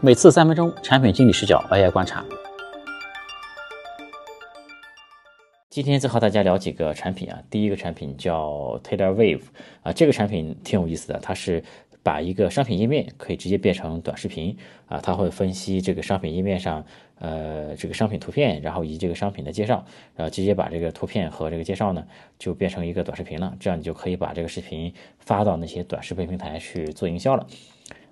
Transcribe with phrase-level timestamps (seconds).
[0.00, 2.24] 每次三分钟，产品经理视角 AI 观察。
[5.70, 7.40] 今天再和大家聊几个产品啊。
[7.48, 9.42] 第一个产品叫 Taylor Wave
[9.82, 11.62] 啊，这个产品挺有意思的，它是
[12.02, 16.84] 把一个商品页面可以直接变成短视频啊，它会分析这个商品页面上
[17.18, 19.84] 呃这个商品图片，然后以及这个商品的介绍，
[20.14, 22.04] 然后直接把这个图片和这个介绍呢
[22.38, 27.46] 就变成一个短视频了，这样你就可以把这个视频发到那些短视频平台去做营销了。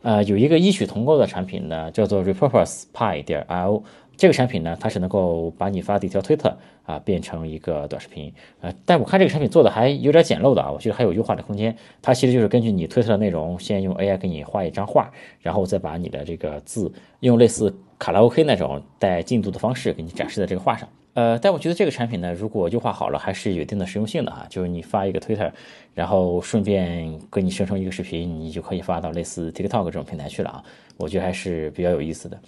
[0.02, 3.82] 呃，有一个异曲同工的产品呢，叫做 Repurpose Pi 点 L。
[4.16, 8.32] 这个产品呢，它是能够把你发的一条推特啊变成一个短视频。
[8.60, 11.76] 呃，但我看这个产品做的还有点简陋的啊，我觉得还有优化的空间。
[12.00, 20.88] 它其实就是根据你推特的内容，先用 AI 给你画一张画，然后再把你的这个字用类似卡拉 OK 那种带进度的方式给你展示在这个画上。
[21.14, 24.46] 呃，但我觉得这个产品呢，如果优化好了，还是有一定的实用性的啊。
[24.48, 25.50] 就是你发一个 Twitter，
[25.94, 30.64] 然后顺便给你生成一个视频，你就可以发到类似 TikTok 这种平台去了啊。
[30.96, 32.38] 我觉得还是比较有意思的。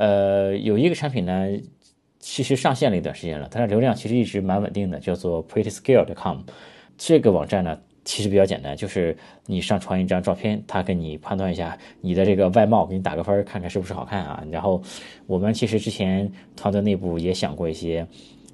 [0.00, 1.46] 呃，有一个产品呢，
[2.18, 6.38] 其实上线了一段时间了，它的流量其实一直蛮稳定的，叫做 PrettyScale.com。
[6.96, 7.78] 这个网站呢。
[8.02, 14.42] 其实比较简单，就是你上传一张照片，它给你判断一下你的这个外貌，给你打个分，看看是不是好看啊。
[14.50, 14.82] 然后
[15.26, 18.04] 我们其实之前团队内部也想过一些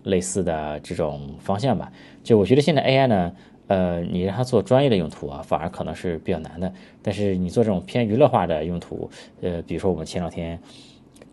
[0.02, 1.90] 类似的这种方向吧。
[2.24, 3.32] 就我觉得现在 AI 呢，
[3.68, 6.70] 呃，你让它做专业的用途啊，反而可能是比较难的。
[7.00, 9.08] 但是你做这种偏娱乐化的用途，
[9.42, 10.58] 呃，比如说我们前两天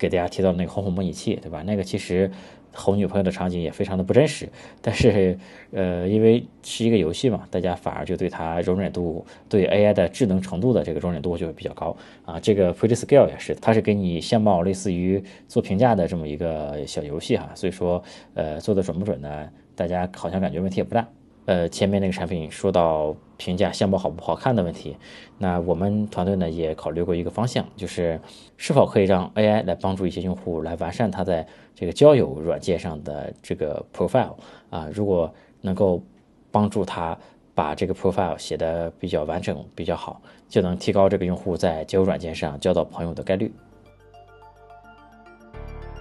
[0.03, 1.63] 给大家提到那个红红模拟器，对吧？
[1.65, 2.29] 那个其实。
[2.75, 4.49] 哄女朋友的场景也非常的不真实，
[4.81, 5.37] 但是，
[5.71, 12.39] 呃，因为是一个游戏嘛，大家反而就对它容忍度、对 AI 的智能程度的这个容忍度就会比较高啊。
[12.39, 19.47] 这个 Pretty Scale 也是，它是给你相貌类似于做评价的这么一个小游戏哈，所以说，呃，做的准不准呢？
[19.75, 21.07] 大家好像感觉问题也不大。
[21.45, 24.95] 呃，前面那个产品说到评价相貌好不好看的问题，
[25.37, 28.19] 那我们团队呢也考虑过一个方向，就是
[28.55, 34.35] 是否可以让 AI 来帮助一些用户来完善他在这个交友软件上的这个 profile
[34.69, 36.01] 啊，如果能够
[36.49, 37.17] 帮助他
[37.53, 43.53] 把这个 profile 写的比较完整、比较好，就能提高这个用户在交友软件上交到朋友的概率。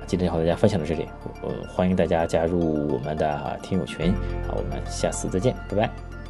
[0.07, 1.09] 今天就和大家分享到这里，
[1.43, 4.13] 呃，欢迎大家加入我们的听友群，
[4.47, 6.22] 好，我们下次再见，拜拜。